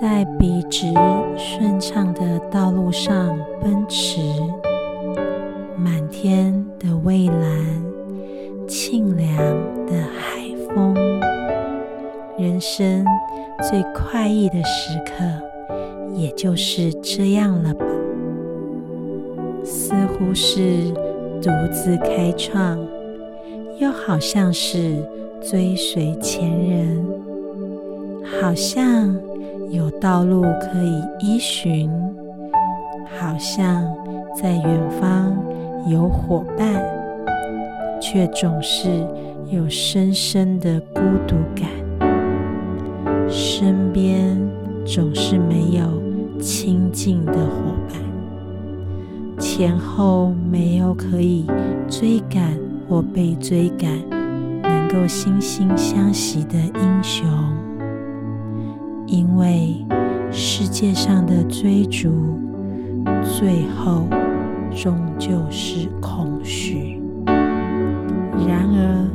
[0.00, 0.86] 在笔直
[1.36, 4.20] 顺畅的道路上奔驰，
[5.76, 9.36] 满天的蔚蓝，清凉
[9.86, 10.94] 的海风，
[12.38, 13.04] 人生
[13.68, 15.24] 最快意的时刻，
[16.14, 17.84] 也就是这样了吧？
[19.64, 20.92] 似乎是
[21.42, 22.78] 独自开创，
[23.80, 24.94] 又好像是
[25.42, 27.04] 追随前人，
[28.40, 29.27] 好像。
[29.70, 31.90] 有道路可以依循，
[33.20, 33.84] 好像
[34.34, 35.36] 在远方
[35.86, 36.82] 有伙伴，
[38.00, 38.88] 却总是
[39.50, 41.68] 有深深的孤独感。
[43.28, 44.38] 身边
[44.86, 46.02] 总是没有
[46.40, 51.44] 亲近的伙伴，前后没有可以
[51.90, 52.56] 追赶
[52.88, 53.90] 或被追赶，
[54.62, 57.28] 能够惺惺相惜的英雄。
[59.08, 59.74] 因为
[60.30, 62.38] 世界上的追逐，
[63.24, 64.06] 最后
[64.70, 67.00] 终究是空虚。
[68.46, 69.08] 然而，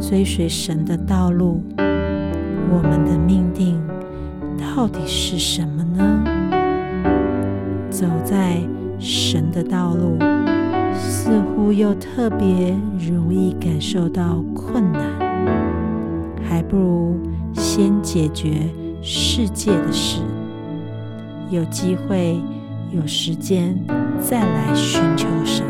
[0.00, 3.80] 追随神的道路，我们的命定
[4.58, 6.24] 到底是什么呢？
[7.88, 8.56] 走在
[8.98, 10.18] 神的道路，
[10.96, 12.76] 似乎又特别
[13.08, 15.00] 容易感受到困难，
[16.42, 17.20] 还不如
[17.52, 18.68] 先解决。
[19.00, 20.20] 世界的事，
[21.50, 22.38] 有机会、
[22.90, 23.78] 有时间
[24.20, 25.64] 再来寻求神，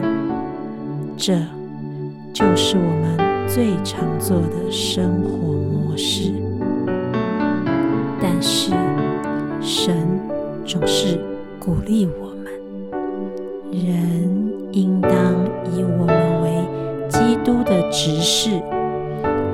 [1.17, 1.39] 这
[2.33, 6.33] 就是我们最常做的生活模式。
[8.21, 8.73] 但是，
[9.61, 9.95] 神
[10.65, 11.21] 总是
[11.61, 12.53] 鼓励我们，
[13.71, 15.11] 人应当
[15.77, 18.51] 以我们为基督的执事，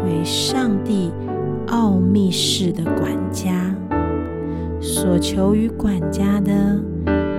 [0.05, 1.11] 为上帝。
[1.69, 3.75] 奥秘式的管家，
[4.81, 6.53] 所求于管家的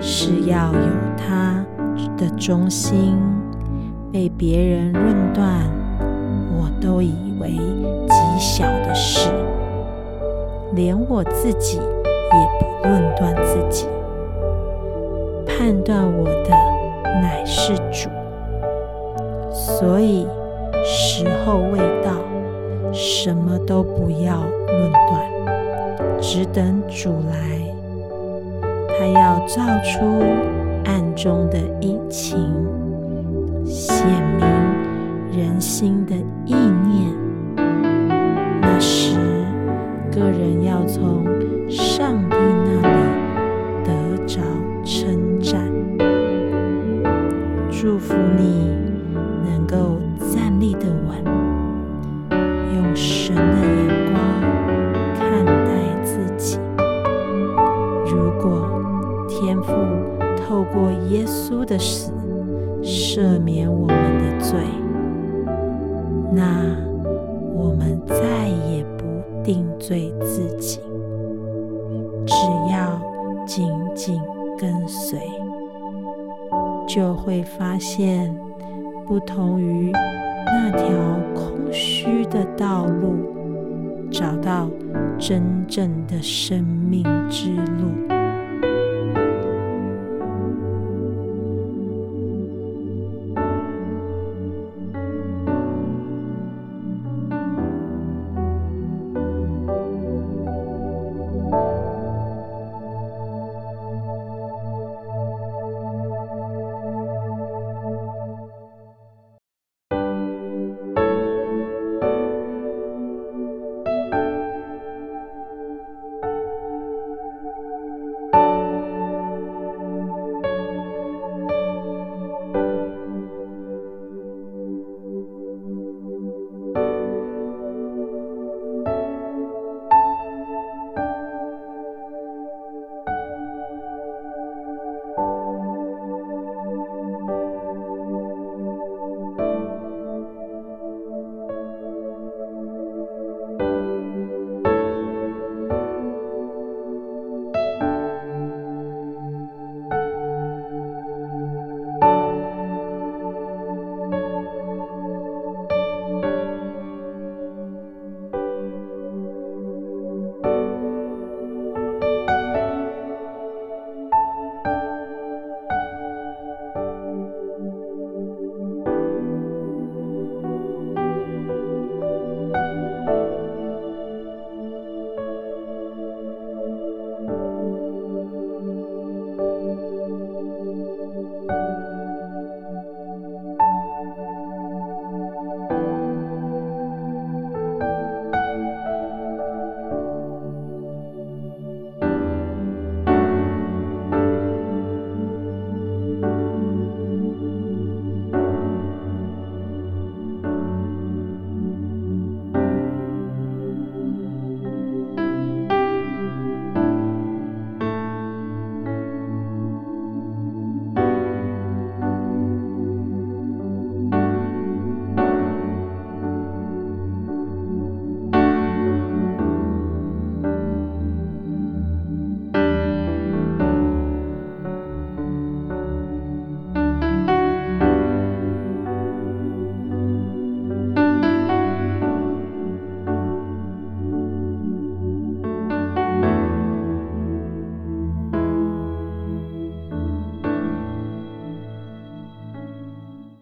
[0.02, 0.80] 是要有
[1.18, 1.64] 他
[2.18, 3.18] 的忠心。
[4.12, 5.46] 被别人论断，
[6.58, 9.30] 我都以为极小的事，
[10.74, 13.88] 连我自己也不论断自己。
[15.46, 16.50] 判断我的
[17.22, 18.10] 乃是主，
[19.52, 20.26] 所以
[20.84, 22.14] 时候未到。
[22.96, 27.36] 什么都不要论断，只等主来。
[28.98, 30.24] 他要造出
[30.86, 32.38] 暗中的隐情，
[33.66, 34.06] 显
[34.38, 34.48] 明
[35.38, 37.14] 人心的意念。
[38.62, 39.18] 那时，
[40.10, 41.26] 个人要从
[41.70, 42.14] 上
[52.96, 54.16] 神的眼光
[55.14, 56.58] 看待自己。
[58.06, 58.82] 如果
[59.28, 59.74] 天父
[60.38, 62.14] 透过耶稣的死
[62.82, 64.60] 赦免我们的罪，
[66.32, 66.66] 那
[67.54, 69.04] 我们再也不
[69.44, 70.80] 定罪自己，
[72.26, 72.36] 只
[72.72, 73.00] 要
[73.46, 74.22] 紧紧
[74.58, 75.20] 跟随，
[76.88, 78.34] 就会发现
[79.08, 79.92] 不同于。
[80.48, 80.88] 那条
[81.34, 84.70] 空虚的道路，找到
[85.18, 88.25] 真正的生命之路。